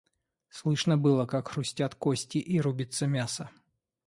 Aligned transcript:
Слышно 0.49 0.97
было, 0.97 1.27
как 1.27 1.49
хрустят 1.51 1.93
кости 1.93 2.39
и 2.39 2.59
рубится 2.59 3.05
мясо. 3.05 3.51